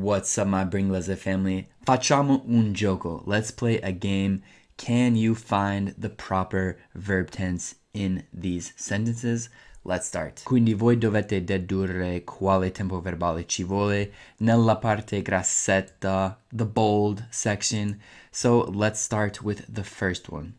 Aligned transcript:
What's 0.00 0.38
up, 0.38 0.46
my 0.46 0.62
Bringlese 0.62 1.16
family? 1.16 1.66
Facciamo 1.84 2.44
un 2.46 2.72
gioco. 2.72 3.24
Let's 3.26 3.50
play 3.50 3.80
a 3.80 3.90
game. 3.90 4.42
Can 4.76 5.16
you 5.16 5.34
find 5.34 5.92
the 5.98 6.08
proper 6.08 6.78
verb 6.94 7.32
tense 7.32 7.74
in 7.92 8.22
these 8.32 8.72
sentences? 8.76 9.48
Let's 9.82 10.06
start. 10.06 10.44
Quindi 10.44 10.74
voi 10.74 10.98
dovete 10.98 11.44
dedurre 11.44 12.22
quale 12.22 12.70
tempo 12.70 13.00
verbale 13.00 13.44
ci 13.48 13.64
vuole 13.64 14.12
nella 14.38 14.76
parte 14.76 15.20
grassetta, 15.20 16.38
the 16.52 16.64
bold 16.64 17.26
section. 17.30 17.98
So 18.30 18.70
let's 18.70 19.00
start 19.00 19.42
with 19.42 19.64
the 19.68 19.82
first 19.82 20.30
one. 20.30 20.54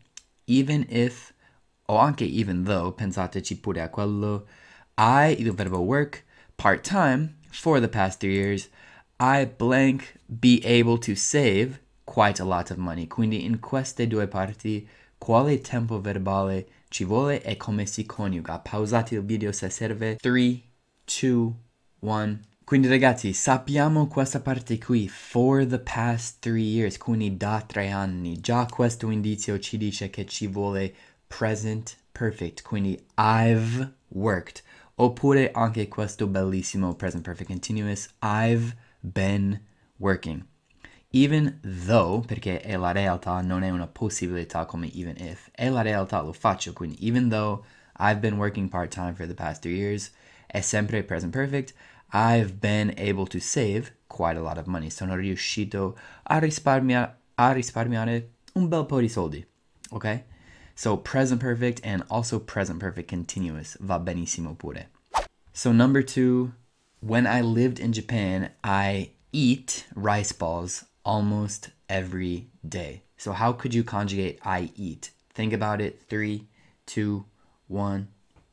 Even 0.46 0.84
if, 0.90 1.32
o 1.86 1.96
anche 1.96 2.26
even 2.26 2.64
though, 2.64 2.92
pensateci 2.92 3.58
pure 3.58 3.80
a 3.80 3.88
quello, 3.88 4.44
I, 4.98 5.34
il 5.38 5.50
verbo 5.54 5.80
work, 5.80 6.26
part-time, 6.58 7.36
for 7.50 7.80
the 7.80 7.88
past 7.88 8.20
three 8.20 8.34
years, 8.34 8.68
I 9.22 9.44
blank 9.44 10.18
be 10.26 10.62
able 10.64 10.96
to 10.98 11.14
save 11.14 11.78
quite 12.06 12.40
a 12.40 12.44
lot 12.44 12.70
of 12.70 12.78
money. 12.78 13.06
Quindi 13.06 13.44
in 13.44 13.60
queste 13.60 14.06
due 14.06 14.26
parti, 14.26 14.88
quale 15.18 15.60
tempo 15.60 16.00
verbale 16.00 16.66
ci 16.88 17.04
vuole 17.04 17.42
e 17.42 17.58
come 17.58 17.84
si 17.84 18.06
coniuga. 18.06 18.58
Pausate 18.60 19.16
il 19.16 19.22
video 19.22 19.52
se 19.52 19.68
serve. 19.68 20.16
3, 20.16 20.62
2, 21.04 21.52
1. 22.00 22.40
Quindi 22.64 22.88
ragazzi, 22.88 23.34
sappiamo 23.34 24.06
questa 24.06 24.40
parte 24.40 24.78
qui, 24.78 25.06
for 25.08 25.66
the 25.66 25.80
past 25.80 26.38
three 26.40 26.62
years, 26.62 26.96
quindi 26.96 27.36
da 27.36 27.62
tre 27.66 27.90
anni. 27.90 28.40
Già 28.40 28.64
questo 28.66 29.10
indizio 29.10 29.58
ci 29.58 29.76
dice 29.76 30.08
che 30.08 30.24
ci 30.24 30.46
vuole 30.46 30.94
present 31.26 31.94
perfect, 32.10 32.62
quindi 32.62 32.98
I've 33.16 33.92
worked. 34.08 34.62
Oppure 34.94 35.50
anche 35.50 35.88
questo 35.88 36.26
bellissimo 36.26 36.94
present 36.94 37.24
perfect 37.24 37.50
continuous, 37.50 38.08
I've 38.22 38.74
been 39.02 39.60
working. 39.98 40.44
Even 41.12 41.58
though, 41.62 42.24
perché 42.24 42.60
è 42.60 42.76
la 42.76 42.92
realtà, 42.92 43.40
non 43.40 43.62
è 43.62 43.70
una 43.70 43.88
possibilità 43.88 44.64
come 44.64 44.90
even 44.94 45.16
if. 45.16 45.50
È 45.52 45.68
la 45.68 45.82
realtà, 45.82 46.20
lo 46.20 46.32
faccio, 46.32 46.72
quindi 46.72 46.96
even 47.00 47.28
though 47.28 47.64
I've 47.98 48.20
been 48.20 48.36
working 48.36 48.68
part-time 48.68 49.14
for 49.14 49.26
the 49.26 49.34
past 49.34 49.62
three 49.62 49.76
years, 49.76 50.12
è 50.46 50.60
sempre 50.60 51.02
present 51.02 51.32
perfect, 51.32 51.74
I've 52.12 52.54
been 52.60 52.94
able 52.96 53.26
to 53.26 53.40
save 53.40 53.92
quite 54.06 54.36
a 54.36 54.40
lot 54.40 54.56
of 54.56 54.66
money. 54.66 54.90
Sono 54.90 55.14
riuscito 55.14 55.96
a, 56.24 56.38
risparmia- 56.38 57.18
a 57.34 57.52
risparmiare 57.52 58.30
un 58.54 58.68
bel 58.68 58.86
po' 58.86 59.00
di 59.00 59.08
soldi, 59.08 59.44
ok? 59.90 60.24
So 60.74 60.96
present 60.96 61.40
perfect 61.40 61.84
and 61.84 62.04
also 62.08 62.40
present 62.40 62.78
perfect 62.78 63.08
continuous 63.08 63.76
va 63.80 63.98
benissimo 63.98 64.54
pure. 64.54 64.88
So 65.52 65.72
number 65.72 66.02
two, 66.02 66.52
when 67.00 67.26
I 67.26 67.40
lived 67.40 67.78
in 67.78 67.92
Japan, 67.92 68.50
I 68.62 69.10
eat 69.32 69.86
rice 69.94 70.32
balls 70.32 70.84
almost 71.04 71.70
every 71.88 72.48
day. 72.66 73.02
So 73.16 73.32
how 73.32 73.52
could 73.52 73.74
you 73.74 73.84
conjugate 73.84 74.38
I 74.44 74.70
eat? 74.76 75.10
Think 75.32 75.52
about 75.52 75.80
it. 75.80 76.02
Three, 76.08 76.46
two, 76.86 77.24
one. 77.68 78.08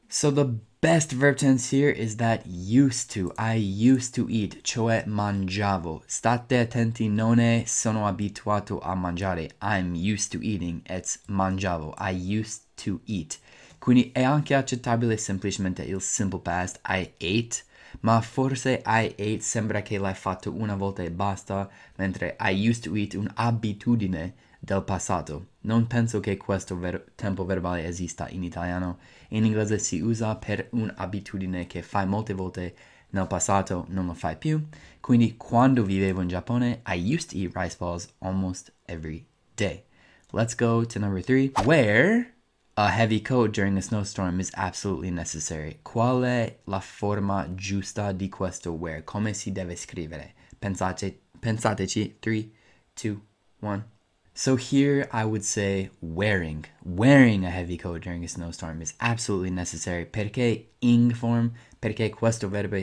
So 0.10 0.32
the 0.32 0.46
best 0.80 1.12
verb 1.12 1.38
tense 1.38 1.70
here 1.72 1.90
is 1.90 2.18
that 2.18 2.46
used 2.46 3.12
to. 3.12 3.34
I 3.38 3.56
used 3.56 4.16
to 4.16 4.30
eat, 4.30 4.64
cioè 4.64 5.06
mangiavo. 5.06 6.04
State 6.08 6.60
attenti, 6.60 7.10
non 7.10 7.40
è 7.40 7.64
sono 7.66 8.08
abituato 8.08 8.80
a 8.80 8.96
mangiare. 8.96 9.52
I'm 9.62 9.96
used 9.96 10.32
to 10.32 10.40
eating. 10.42 10.82
It's 10.86 11.20
mangiavo. 11.28 11.94
I 11.98 12.12
used 12.12 12.62
to 12.78 13.02
eat. 13.06 13.40
Quindi 13.80 14.12
è 14.14 14.24
anche 14.24 14.54
accettabile 14.54 15.18
semplicemente 15.18 15.84
il 15.84 16.02
simple 16.02 16.40
past 16.40 16.80
I 16.88 17.12
ate, 17.20 17.64
ma 18.02 18.22
forse 18.22 18.82
I 18.86 19.14
ate 19.18 19.40
sembra 19.42 19.82
che 19.82 19.98
l'hai 19.98 20.14
fatto 20.14 20.52
una 20.54 20.76
volta 20.76 21.04
e 21.04 21.12
basta, 21.12 21.70
mentre 21.96 22.36
I 22.40 22.68
used 22.68 22.84
to 22.84 22.96
eat 22.96 23.14
un'abitudine 23.14 24.34
del 24.60 24.84
passato. 24.84 25.48
Non 25.62 25.88
penso 25.88 26.20
che 26.20 26.38
questo 26.38 26.78
ver- 26.78 27.12
tempo 27.16 27.46
verbale 27.46 27.86
esista 27.86 28.28
in 28.30 28.44
italiano. 28.44 28.98
In 29.30 29.46
inglese 29.46 29.80
si 29.80 30.00
usa 30.00 30.36
per 30.36 30.68
un'abitudine 30.72 31.68
che 31.68 31.82
fai 31.82 32.06
molte 32.06 32.34
volte 32.34 32.76
nel 33.10 33.28
passato, 33.28 33.86
non 33.90 34.06
lo 34.06 34.14
fai 34.14 34.36
più. 34.36 34.62
Quindi 35.00 35.38
quando 35.38 35.84
vivevo 35.84 36.22
in 36.22 36.28
Giappone, 36.28 36.82
I 36.88 37.14
used 37.14 37.30
to 37.30 37.38
eat 37.38 37.56
rice 37.56 37.78
balls 37.78 38.14
almost 38.20 38.74
every 38.86 39.26
day. 39.56 39.84
Let's 40.32 40.56
go 40.56 40.86
to 40.86 41.00
number 41.00 41.22
three, 41.22 41.52
where 41.64 42.34
a 42.80 42.92
heavy 42.92 43.20
coat 43.20 43.52
during 43.54 43.76
a 43.76 43.82
snowstorm 43.82 44.40
is 44.40 44.52
absolutely 44.56 45.10
necessary. 45.10 45.80
Qual 45.82 46.22
è 46.22 46.60
la 46.66 46.80
forma 46.80 47.48
giusta 47.56 48.12
di 48.12 48.30
questo 48.30 48.72
wear? 48.72 49.04
Come 49.04 49.34
si 49.34 49.52
deve 49.52 49.76
scrivere? 49.76 50.36
Pensate, 50.60 51.22
pensateci. 51.40 52.18
3, 52.20 52.52
2, 52.94 53.20
1. 53.62 53.84
So 54.34 54.56
here 54.56 55.10
I 55.12 55.24
would 55.24 55.44
say 55.44 55.90
wearing. 56.02 56.66
Wearing 56.84 57.46
a 57.46 57.50
heavy 57.50 57.78
coat 57.78 58.04
during 58.04 58.24
a 58.24 58.28
snowstorm 58.28 58.80
is 58.82 58.94
absolutely 59.00 59.50
necessary. 59.50 60.06
Perché 60.06 60.74
ing 60.78 61.14
form? 61.14 61.54
Perché 61.80 62.12
questo 62.12 62.48
verbo, 62.48 62.78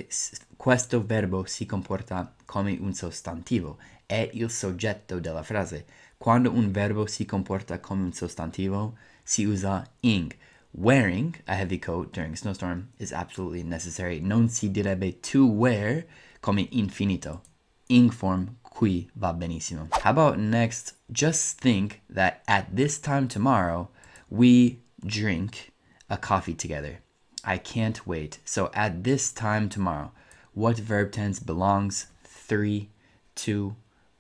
questo 0.56 1.06
verbo 1.06 1.44
si 1.47 1.66
comporta 1.66 2.34
come 2.44 2.77
un 2.81 2.94
sostantivo. 2.94 3.78
È 4.04 4.28
il 4.33 4.50
soggetto 4.50 5.21
della 5.21 5.44
frase. 5.44 5.87
Quando 6.19 6.50
un 6.50 6.72
verbo 6.72 7.06
si 7.06 7.25
comporta 7.25 7.78
come 7.78 8.03
un 8.03 8.12
sostantivo, 8.12 8.97
si 9.25 9.43
usa 9.43 9.87
ing. 10.03 10.33
Wearing 10.73 11.37
a 11.47 11.55
heavy 11.55 11.79
coat 11.79 12.12
during 12.12 12.33
a 12.33 12.37
snowstorm 12.37 12.89
is 12.99 13.12
absolutely 13.12 13.62
necessary. 13.62 14.21
Non 14.21 14.49
si 14.49 14.69
direbbe 14.69 15.21
to 15.23 15.47
wear 15.47 16.05
come 16.43 16.67
infinito. 16.67 17.41
Ing 17.89 18.11
form 18.11 18.57
qui 18.63 19.09
va 19.15 19.33
benissimo. 19.33 19.89
How 20.03 20.11
about 20.11 20.39
next? 20.39 20.95
Just 21.13 21.61
think 21.61 22.03
that 22.11 22.43
at 22.49 22.75
this 22.75 22.99
time 22.99 23.29
tomorrow, 23.29 23.89
we 24.29 24.81
drink 25.07 25.73
a 26.11 26.17
coffee 26.17 26.55
together. 26.55 26.99
I 27.45 27.59
can't 27.59 28.07
wait. 28.07 28.39
So 28.45 28.71
at 28.75 29.05
this 29.05 29.31
time 29.31 29.69
tomorrow, 29.69 30.13
what 30.55 30.79
verb 30.79 31.13
tense 31.13 31.39
belongs? 31.39 32.07
Three, 32.25 32.91
two, 33.34 33.77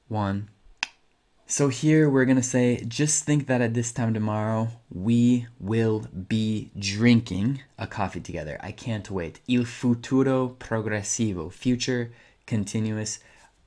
one. 0.08 0.50
So 1.46 1.68
here 1.68 2.08
we're 2.08 2.24
gonna 2.24 2.42
say, 2.42 2.82
just 2.88 3.24
think 3.24 3.46
that 3.48 3.60
at 3.60 3.74
this 3.74 3.92
time 3.92 4.14
tomorrow 4.14 4.68
we 4.90 5.46
will 5.60 6.06
be 6.26 6.70
drinking 6.78 7.60
a 7.78 7.86
coffee 7.86 8.20
together. 8.20 8.56
I 8.62 8.72
can't 8.72 9.10
wait. 9.10 9.40
Il 9.46 9.66
futuro 9.66 10.56
progressivo, 10.58 11.50
future 11.50 12.12
continuous, 12.46 13.20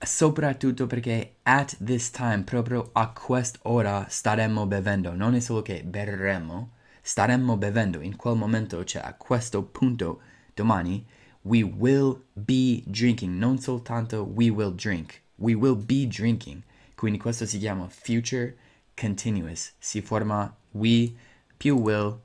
soprattutto 0.03 0.87
perché 0.87 1.35
at 1.45 1.77
this 1.79 2.09
time, 2.09 2.43
proprio 2.43 2.89
a 2.93 3.13
quest'ora, 3.13 4.07
staremmo 4.09 4.65
bevendo. 4.65 5.13
Non 5.13 5.35
è 5.35 5.39
solo 5.39 5.61
che 5.61 5.83
berremo, 5.83 6.71
staremmo 7.03 7.57
bevendo. 7.57 8.01
In 8.01 8.15
quel 8.15 8.37
momento, 8.37 8.83
cioè 8.83 9.03
a 9.03 9.13
questo 9.13 9.61
punto, 9.61 10.21
domani, 10.55 11.05
we 11.43 11.61
will 11.61 12.23
be 12.33 12.81
drinking. 12.87 13.37
Non 13.37 13.59
soltanto 13.59 14.23
we 14.23 14.49
will 14.49 14.73
drink. 14.73 15.21
We 15.35 15.53
will 15.53 15.75
be 15.75 16.07
drinking. 16.07 16.63
Quindi 16.97 17.19
questo 17.19 17.45
si 17.45 17.59
chiama 17.59 17.87
future 17.89 18.57
continuous. 18.99 19.73
Si 19.77 20.01
forma 20.01 20.51
we 20.71 21.13
più 21.55 21.77
will 21.77 22.19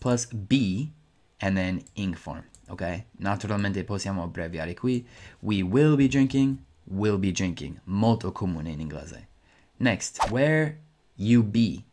plus 0.00 0.26
be 0.32 0.92
and 1.40 1.56
then 1.56 1.82
ing 1.92 2.16
form. 2.16 2.42
Ok? 2.68 3.04
Naturalmente 3.18 3.84
possiamo 3.84 4.22
abbreviare 4.22 4.72
qui. 4.72 5.06
We 5.40 5.60
will 5.60 5.94
be 5.94 6.08
drinking, 6.08 6.56
will 6.84 7.18
be 7.18 7.32
drinking. 7.32 7.80
Molto 7.84 8.32
comune 8.32 8.70
in 8.70 8.80
inglese. 8.80 9.28
Next, 9.76 10.30
where 10.30 10.78
you 11.16 11.42
be. 11.42 11.84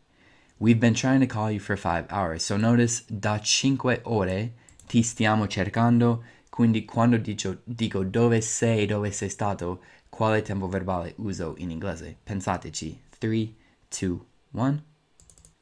We've 0.58 0.80
been 0.80 0.94
trying 0.94 1.20
to 1.20 1.26
call 1.26 1.50
you 1.50 1.60
for 1.60 1.76
five 1.76 2.06
hours. 2.08 2.42
So 2.42 2.56
notice 2.56 3.04
da 3.08 3.38
cinque 3.40 4.00
ore 4.04 4.54
ti 4.86 5.02
stiamo 5.02 5.46
cercando. 5.46 6.22
Quindi 6.48 6.86
quando 6.86 7.18
dico, 7.18 7.58
dico 7.64 8.02
dove 8.02 8.40
sei, 8.40 8.86
dove 8.86 9.10
sei 9.10 9.28
stato, 9.28 9.82
quale 10.10 10.42
tempo 10.42 10.68
verbale 10.68 11.14
uso 11.16 11.54
in 11.58 11.70
inglese? 11.70 12.16
Pensateci. 12.22 13.00
3, 13.18 13.54
2, 13.88 14.20
1. 14.52 14.82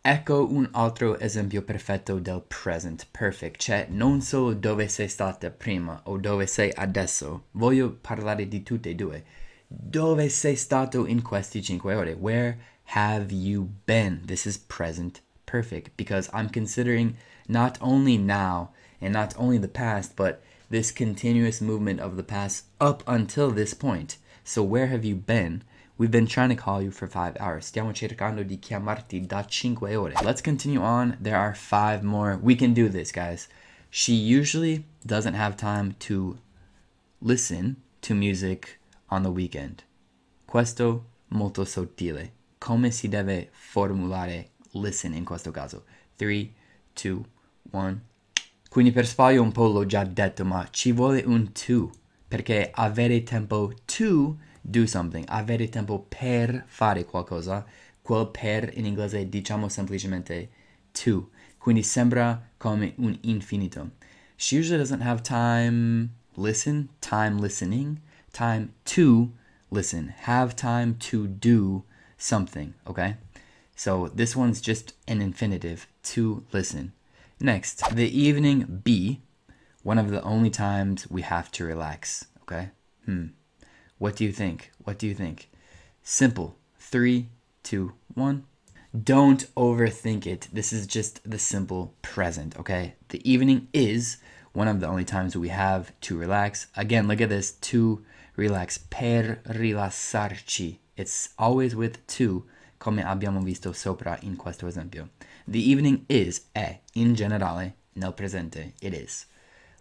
Ecco 0.07 0.47
un 0.51 0.69
altro 0.73 1.19
esempio 1.19 1.63
perfetto 1.63 2.19
del 2.19 2.43
present 2.47 3.07
perfect, 3.11 3.59
cioè 3.59 3.87
non 3.89 4.21
solo 4.21 4.53
dove 4.53 4.87
sei 4.89 5.09
stata 5.09 5.51
prima 5.51 5.99
o 6.05 6.19
dove 6.19 6.47
sei 6.47 6.71
adesso, 6.75 7.45
voglio 7.53 7.91
parlare 7.91 8.47
di 8.47 8.63
tutte 8.63 8.91
e 8.91 8.95
due. 8.95 9.25
Dove 9.67 10.29
sei 10.29 10.57
stato 10.57 11.07
in 11.07 11.23
questi 11.23 11.63
5 11.63 11.95
ore? 11.95 12.13
Where 12.13 12.59
have 12.89 13.33
you 13.33 13.67
been? 13.87 14.21
This 14.27 14.45
is 14.45 14.59
present 14.59 15.23
perfect 15.47 15.93
because 15.97 16.29
I'm 16.35 16.51
considering 16.51 17.17
not 17.49 17.79
only 17.81 18.19
now 18.19 18.73
and 19.01 19.15
not 19.15 19.35
only 19.39 19.59
the 19.59 19.69
past, 19.69 20.17
but 20.17 20.43
this 20.69 20.93
continuous 20.93 21.61
movement 21.61 22.01
of 22.01 22.17
the 22.17 22.23
past 22.23 22.67
up 22.79 23.03
until 23.07 23.51
this 23.51 23.73
point. 23.75 24.19
So 24.45 24.63
where 24.63 24.89
have 24.89 25.07
you 25.07 25.15
been? 25.17 25.63
We've 25.97 26.11
been 26.11 26.27
trying 26.27 26.51
to 26.51 26.55
call 26.55 26.83
you 26.83 26.91
for 26.91 27.07
five 27.07 27.35
hours. 27.41 27.65
Stiamo 27.65 27.95
cercando 27.95 28.47
di 28.47 28.59
chiamarti 28.59 29.27
da 29.27 29.43
cinque 29.45 29.97
ore. 29.97 30.13
Let's 30.23 30.43
continue 30.43 30.83
on. 30.83 31.17
There 31.19 31.37
are 31.37 31.55
five 31.55 32.03
more. 32.03 32.37
We 32.37 32.55
can 32.55 32.75
do 32.75 32.91
this, 32.91 33.11
guys. 33.11 33.49
She 33.89 34.13
usually 34.13 34.85
doesn't 35.07 35.35
have 35.35 35.57
time 35.57 35.95
to 36.01 36.37
listen 37.23 37.77
to 38.03 38.15
music 38.15 38.81
on 39.09 39.23
the 39.23 39.31
weekend. 39.31 39.85
Questo 40.45 41.07
molto 41.29 41.65
sottile. 41.65 42.33
Come 42.59 42.91
si 42.91 43.09
deve 43.09 43.49
formulare 43.53 44.51
listen 44.73 45.15
in 45.15 45.25
questo 45.25 45.53
caso? 45.53 45.85
3, 46.17 46.51
2, 46.93 47.25
1. 47.71 48.01
Quindi 48.69 48.93
per 48.93 49.07
sbaglio 49.07 49.41
un 49.41 49.53
po' 49.53 49.69
l'ho 49.69 49.87
già 49.87 50.05
detto, 50.05 50.45
ma 50.45 50.67
ci 50.71 50.93
vuole 50.93 51.23
un 51.25 51.53
to, 51.53 51.93
perché 52.35 52.71
avere 52.75 53.23
tempo 53.23 53.73
to 53.85 54.37
do 54.61 54.87
something, 54.87 55.25
avere 55.29 55.69
tempo 55.69 56.01
per 56.01 56.65
fare 56.67 57.05
qualcosa, 57.05 57.65
quel 58.03 58.27
per 58.27 58.77
in 58.77 58.87
inglese 58.87 59.29
diciamo 59.29 59.69
semplicemente 59.69 60.51
to, 60.91 61.31
quindi 61.59 61.85
sembra 61.85 62.51
come 62.57 62.95
un 62.97 63.17
infinito. 63.21 63.93
She 64.35 64.57
usually 64.57 64.79
doesn't 64.79 65.01
have 65.01 65.23
time 65.23 66.11
listen, 66.35 66.89
time 66.99 67.41
listening, 67.41 68.01
time 68.33 68.73
to 68.87 69.31
listen, 69.69 70.13
have 70.25 70.57
time 70.57 70.97
to 71.11 71.29
do 71.29 71.85
something, 72.17 72.75
okay? 72.89 73.17
So 73.77 74.11
this 74.13 74.35
one's 74.35 74.61
just 74.61 74.95
an 75.07 75.21
infinitive, 75.21 75.87
to 76.15 76.43
listen. 76.51 76.95
Next, 77.39 77.95
the 77.95 78.09
evening 78.09 78.81
B, 78.83 79.21
one 79.85 79.99
of 79.99 80.11
the 80.11 80.23
only 80.23 80.51
times 80.51 81.09
we 81.09 81.23
have 81.23 81.53
to 81.53 81.65
relax, 81.65 82.27
okay? 82.43 82.71
Hmm. 83.05 83.27
What 83.99 84.17
do 84.17 84.25
you 84.25 84.33
think? 84.33 84.73
What 84.83 84.99
do 84.99 85.07
you 85.07 85.15
think? 85.15 85.51
Simple. 86.03 86.57
Three, 86.79 87.29
two, 87.63 87.93
one. 88.15 88.45
Don't 88.93 89.47
overthink 89.57 90.27
it. 90.27 90.49
This 90.53 90.73
is 90.73 90.87
just 90.87 91.21
the 91.29 91.39
simple 91.39 91.95
present, 92.01 92.57
okay? 92.59 92.95
The 93.11 93.21
evening 93.31 93.69
is 93.73 94.17
one 94.53 94.69
of 94.69 94.81
the 94.81 94.87
only 94.87 95.05
times 95.05 95.37
we 95.37 95.49
have 95.49 95.93
to 96.03 96.19
relax. 96.19 96.69
Again, 96.77 97.07
look 97.07 97.21
at 97.21 97.29
this 97.29 97.53
to 97.53 98.05
relax. 98.37 98.79
Per 98.79 99.41
rilassarci. 99.47 100.79
It's 100.97 101.31
always 101.39 101.77
with 101.77 102.07
to, 102.17 102.47
come 102.79 103.03
abbiamo 103.03 103.43
visto 103.43 103.73
sopra 103.73 104.19
in 104.23 104.37
questo 104.37 104.67
esempio. 104.67 105.11
The 105.47 105.71
evening 105.71 106.05
is 106.09 106.47
è, 106.55 106.79
in 106.95 107.15
generale, 107.15 107.75
nel 107.97 108.13
presente, 108.13 108.73
it 108.81 108.95
is. 108.95 109.27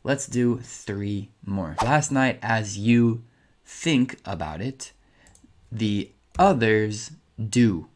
Let's 0.04 0.28
do 0.28 0.60
three 0.60 1.30
more. 1.46 1.76
Last 1.82 2.12
night, 2.12 2.40
as 2.42 2.78
you 2.78 3.24
think 3.66 4.20
about 4.26 4.60
it, 4.60 4.92
the 5.72 6.12
others 6.38 7.12
do 7.50 7.88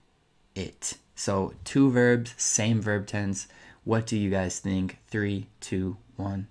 it. 0.56 0.98
So 1.16 1.54
two 1.64 1.92
verbs, 1.92 2.34
same 2.38 2.82
verb 2.82 3.08
tense. 3.08 3.48
What 3.84 4.06
do 4.06 4.18
you 4.18 4.30
guys 4.30 4.60
think? 4.60 5.00
Three, 5.08 5.48
two, 5.60 5.98
one. 6.16 6.48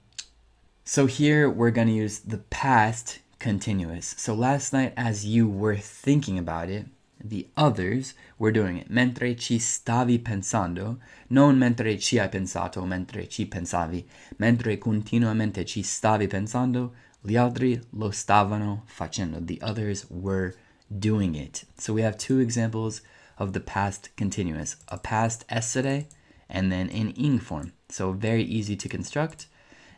So 0.84 1.06
here 1.06 1.48
we're 1.48 1.70
going 1.70 1.88
to 1.88 1.94
use 1.94 2.18
the 2.20 2.38
past 2.38 3.20
continuous. 3.38 4.14
So 4.18 4.34
last 4.34 4.72
night, 4.72 4.92
as 4.96 5.26
you 5.26 5.48
were 5.48 5.76
thinking 5.76 6.38
about 6.38 6.68
it, 6.68 6.86
the 7.22 7.48
others 7.56 8.14
were 8.38 8.52
doing 8.52 8.76
it. 8.78 8.90
Mentre 8.90 9.34
ci 9.34 9.58
stavi 9.58 10.18
pensando, 10.18 10.98
non 11.28 11.58
mentre 11.58 11.98
ci 11.98 12.18
hai 12.18 12.28
pensato, 12.28 12.84
mentre 12.84 13.28
ci 13.28 13.46
pensavi, 13.46 14.04
mentre 14.38 14.78
continuamente 14.78 15.64
ci 15.64 15.82
stavi 15.82 16.26
pensando, 16.26 16.94
gli 17.20 17.36
altri 17.36 17.80
lo 17.90 18.10
stavano 18.10 18.82
facendo. 18.86 19.40
The 19.40 19.58
others 19.62 20.06
were 20.10 20.54
doing 20.88 21.34
it. 21.34 21.64
So 21.76 21.92
we 21.92 22.02
have 22.02 22.16
two 22.16 22.38
examples 22.38 23.02
of 23.38 23.52
the 23.52 23.60
past 23.60 24.10
continuous 24.16 24.76
a 24.88 24.98
past 24.98 25.44
essere 25.48 26.06
and 26.48 26.70
then 26.70 26.88
in 26.88 27.10
ing 27.16 27.38
form. 27.38 27.72
So 27.88 28.12
very 28.12 28.42
easy 28.42 28.76
to 28.76 28.88
construct. 28.88 29.46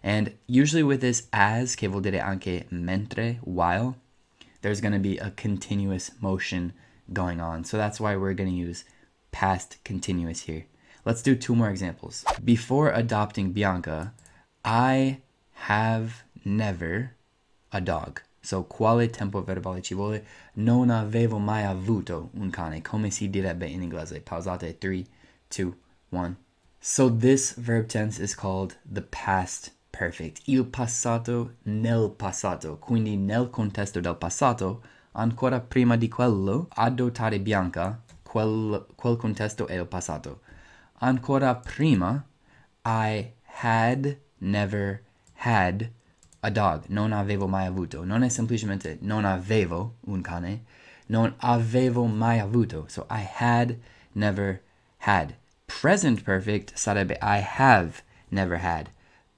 And 0.03 0.33
usually 0.47 0.83
with 0.83 1.01
this 1.01 1.29
as, 1.33 1.75
che 1.75 1.89
vuol 1.89 2.03
dire 2.03 2.21
anche 2.21 2.67
mentre, 2.71 3.41
while, 3.43 3.97
there's 4.63 4.81
going 4.81 4.93
to 4.93 4.99
be 4.99 5.19
a 5.19 5.31
continuous 5.31 6.13
motion 6.21 6.73
going 7.13 7.41
on. 7.41 7.65
So 7.65 7.77
that's 7.77 8.01
why 8.01 8.17
we're 8.17 8.35
going 8.35 8.51
to 8.51 8.57
use 8.57 8.85
past 9.33 9.79
continuous 9.85 10.43
here. 10.43 10.67
Let's 11.05 11.23
do 11.23 11.35
two 11.35 11.55
more 11.55 11.71
examples. 11.71 12.25
Before 12.45 12.91
adopting 12.91 13.53
Bianca, 13.53 14.13
I 14.65 15.21
have 15.53 16.25
never 16.45 17.13
a 17.73 17.81
dog. 17.81 18.21
So, 18.43 18.63
quale 18.63 19.09
tempo 19.09 19.43
verbale 19.43 19.83
ci 19.83 19.95
vuole? 19.95 20.25
Non 20.57 20.91
avevo 20.91 21.39
mai 21.39 21.65
avuto 21.65 22.31
un 22.35 22.51
cane. 22.51 22.83
Come 22.83 23.11
si 23.11 23.29
direbbe 23.29 23.67
in 23.67 23.83
inglese? 23.83 24.21
Pausate. 24.21 24.79
3, 24.79 25.05
2, 25.49 25.75
1. 26.11 26.37
So, 26.81 27.09
this 27.11 27.53
verb 27.55 27.89
tense 27.89 28.19
is 28.19 28.35
called 28.35 28.77
the 28.85 29.03
past 29.03 29.73
perfect. 29.91 30.43
Il 30.47 30.65
passato 30.65 31.57
nel 31.65 32.11
passato. 32.11 32.79
Quindi, 32.79 33.17
nel 33.17 33.51
contesto 33.51 34.01
del 34.01 34.17
passato, 34.17 34.83
ancora 35.19 35.61
prima 35.61 35.97
di 35.97 36.09
quello, 36.09 36.69
adottare 36.71 37.41
Bianca, 37.41 38.01
quel, 38.23 38.87
quel 38.95 39.17
contesto 39.17 39.67
è 39.67 39.75
il 39.79 39.87
passato. 39.87 40.41
Ancora 41.01 41.55
prima, 41.57 42.25
I 42.85 43.33
had 43.61 44.19
never 44.39 45.03
had 45.35 45.91
a 46.41 46.51
dog, 46.51 46.85
non 46.87 47.13
avevo 47.13 47.49
mai 47.49 47.67
avuto. 47.67 48.05
Non 48.05 48.23
è 48.23 48.29
semplicemente 48.29 48.99
non 49.01 49.25
avevo 49.25 49.97
un 50.07 50.21
cane, 50.21 50.65
non 51.07 51.35
avevo 51.39 52.05
mai 52.07 52.39
avuto. 52.39 52.85
So 52.89 53.07
I 53.11 53.27
had 53.39 53.77
never 54.13 54.63
had. 54.99 55.35
Present 55.67 56.23
perfect 56.23 56.77
sarebbe 56.77 57.19
I 57.21 57.41
have 57.41 58.03
never 58.31 58.59
had. 58.59 58.91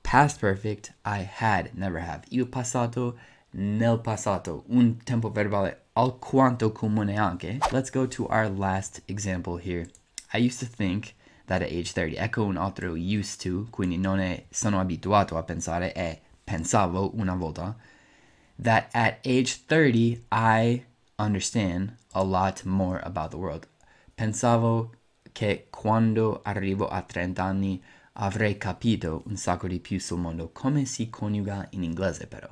Past 0.02 0.40
perfect 0.40 0.94
I 1.04 1.28
had 1.40 1.70
never 1.74 2.00
have. 2.00 2.24
Il 2.28 2.46
passato 2.46 3.18
nel 3.52 3.98
passato, 4.00 4.64
un 4.68 4.98
tempo 5.02 5.30
verbale 5.30 5.86
alquanto 5.94 6.72
comune 6.72 7.16
anche. 7.18 7.58
Let's 7.70 7.90
go 7.90 8.06
to 8.06 8.26
our 8.30 8.48
last 8.48 9.02
example 9.06 9.58
here. 9.58 9.88
I 10.32 10.38
used 10.38 10.60
to 10.60 10.66
think 10.66 11.14
that 11.46 11.62
at 11.62 11.70
age 11.70 11.92
30, 11.92 12.16
ecco 12.16 12.44
un 12.44 12.56
altro 12.56 12.94
used 12.94 13.40
to, 13.42 13.66
quindi 13.70 13.98
non 13.98 14.20
è 14.20 14.44
sono 14.50 14.78
abituato 14.78 15.36
a 15.36 15.42
pensare, 15.42 15.92
è 15.92 16.20
pensavo 16.44 17.10
una 17.16 17.34
volta, 17.34 17.76
that 18.62 18.88
at 18.92 19.18
age 19.26 19.64
30, 19.66 20.20
I 20.30 20.84
understand 21.16 21.96
a 22.12 22.22
lot 22.22 22.64
more 22.64 23.00
about 23.00 23.30
the 23.30 23.36
world. 23.36 23.66
Pensavo 24.14 24.92
che 25.32 25.66
quando 25.70 26.40
arrivo 26.42 26.88
a 26.88 27.02
30 27.02 27.42
anni 27.42 27.82
avrei 28.14 28.56
capito 28.58 29.22
un 29.26 29.36
sacco 29.36 29.66
di 29.66 29.80
più 29.80 29.98
sul 29.98 30.18
mondo. 30.18 30.50
Come 30.52 30.84
si 30.84 31.08
coniuga 31.08 31.66
in 31.70 31.82
inglese 31.82 32.26
però? 32.26 32.48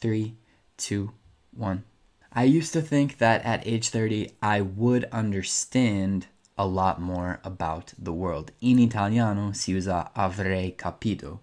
Three, 0.00 0.36
two, 0.78 1.12
one. 1.54 1.84
I 2.32 2.44
used 2.44 2.72
to 2.72 2.80
think 2.80 3.18
that 3.18 3.44
at 3.44 3.66
age 3.66 3.90
30 3.90 4.30
I 4.40 4.62
would 4.62 5.04
understand 5.12 6.28
a 6.56 6.64
lot 6.64 7.02
more 7.02 7.38
about 7.44 7.92
the 7.98 8.12
world. 8.12 8.50
In 8.62 8.78
italiano 8.78 9.52
si 9.52 9.74
usa 9.74 10.10
avrei 10.16 10.74
capito. 10.74 11.40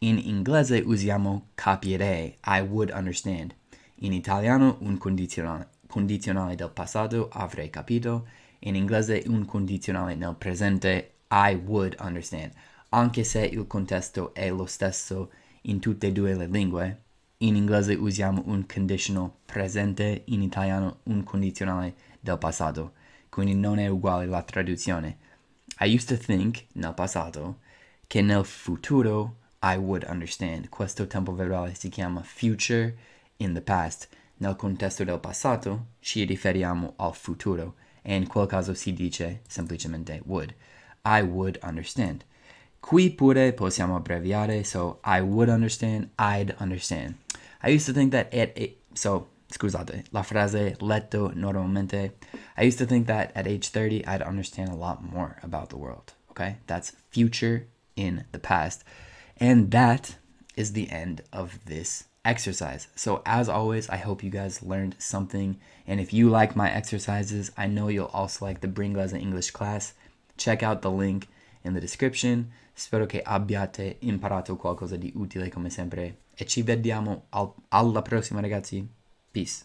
In 0.00 0.18
inglese 0.18 0.82
usiamo 0.84 1.46
capirei, 1.56 2.36
I 2.44 2.60
would 2.60 2.90
understand. 2.90 3.54
In 4.00 4.12
italiano 4.12 4.76
un 4.80 4.98
condizionale, 4.98 5.68
condizionale 5.88 6.54
del 6.54 6.70
passato 6.70 7.30
avrei 7.32 7.70
capito. 7.70 8.26
In 8.58 8.74
inglese 8.74 9.22
un 9.26 9.46
condizionale 9.46 10.14
nel 10.16 10.34
presente 10.36 11.12
I 11.30 11.54
would 11.54 11.96
understand. 12.00 12.52
Anche 12.90 13.24
se 13.24 13.46
il 13.46 13.66
contesto 13.66 14.34
è 14.34 14.50
lo 14.50 14.66
stesso 14.66 15.30
in 15.62 15.80
tutte 15.80 16.08
e 16.08 16.12
due 16.12 16.34
le 16.34 16.46
lingue, 16.46 17.04
in 17.38 17.54
inglese 17.54 17.94
usiamo 17.94 18.42
un 18.46 18.64
conditional 18.66 19.30
presente, 19.44 20.22
in 20.26 20.42
italiano 20.42 21.00
un 21.04 21.22
condizionale 21.22 21.94
del 22.20 22.38
passato, 22.38 22.92
quindi 23.28 23.54
non 23.54 23.78
è 23.78 23.88
uguale 23.88 24.26
la 24.26 24.42
traduzione. 24.42 25.18
I 25.80 25.94
used 25.94 26.08
to 26.08 26.16
think, 26.16 26.64
nel 26.72 26.94
passato, 26.94 27.58
che 28.06 28.22
nel 28.22 28.44
futuro 28.44 29.36
I 29.62 29.76
would 29.76 30.04
understand. 30.08 30.68
Questo 30.68 31.06
tempo 31.06 31.34
verbale 31.34 31.74
si 31.74 31.88
chiama 31.88 32.22
future 32.22 32.96
in 33.38 33.52
the 33.52 33.60
past. 33.60 34.08
Nel 34.38 34.56
contesto 34.56 35.04
del 35.04 35.18
passato 35.18 35.86
ci 36.00 36.24
riferiamo 36.24 36.94
al 36.96 37.14
futuro 37.14 37.74
e 38.02 38.14
in 38.14 38.26
quel 38.26 38.46
caso 38.46 38.74
si 38.74 38.92
dice 38.92 39.42
semplicemente 39.46 40.22
would. 40.24 40.54
I 41.04 41.20
would 41.20 41.58
understand. 41.62 42.24
Qui 42.80 43.10
pure 43.10 43.52
possiamo 43.52 43.96
abbreviare, 43.96 44.62
so 44.62 45.00
I 45.04 45.20
would 45.20 45.48
understand, 45.48 46.10
I'd 46.18 46.54
understand. 46.60 47.16
I 47.62 47.68
used 47.68 47.86
to 47.86 47.92
think 47.92 48.12
that 48.12 48.32
at 48.32 48.56
so 48.94 49.26
scusate, 49.52 50.04
la 50.12 50.22
frase 50.22 50.76
letto 50.80 51.28
normalmente. 51.30 52.12
I 52.56 52.62
used 52.62 52.78
to 52.78 52.86
think 52.86 53.06
that 53.06 53.32
at 53.34 53.46
age 53.46 53.68
30 53.68 54.06
I'd 54.06 54.22
understand 54.22 54.70
a 54.70 54.76
lot 54.76 55.02
more 55.02 55.38
about 55.42 55.70
the 55.70 55.76
world. 55.76 56.14
Okay? 56.30 56.56
That's 56.66 56.92
future 57.10 57.66
in 57.96 58.24
the 58.32 58.38
past. 58.38 58.84
And 59.38 59.70
that 59.70 60.16
is 60.56 60.72
the 60.72 60.90
end 60.90 61.22
of 61.32 61.64
this 61.66 62.04
exercise. 62.24 62.88
So 62.96 63.22
as 63.24 63.48
always, 63.48 63.88
I 63.88 63.96
hope 63.96 64.22
you 64.22 64.30
guys 64.30 64.62
learned 64.62 64.96
something. 64.98 65.58
And 65.86 66.00
if 66.00 66.12
you 66.12 66.28
like 66.28 66.56
my 66.56 66.70
exercises, 66.70 67.52
I 67.56 67.66
know 67.66 67.88
you'll 67.88 68.06
also 68.06 68.44
like 68.44 68.60
the 68.60 68.68
Bringlese 68.68 69.18
English 69.18 69.52
class. 69.52 69.94
Check 70.36 70.62
out 70.62 70.82
the 70.82 70.90
link 70.90 71.28
in 71.62 71.74
the 71.74 71.80
description. 71.80 72.50
Spero 72.74 73.06
che 73.06 73.22
abbiate 73.22 73.96
imparato 74.02 74.56
qualcosa 74.56 74.98
di 74.98 75.12
utile 75.14 75.50
come 75.50 75.70
sempre 75.70 76.16
e 76.36 76.46
ci 76.46 76.62
vediamo 76.62 77.26
al- 77.30 77.54
alla 77.68 78.02
prossima 78.02 78.40
ragazzi. 78.40 78.86
Peace. 79.30 79.64